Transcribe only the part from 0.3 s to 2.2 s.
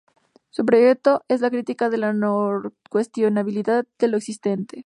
Su proyecto es la crítica de la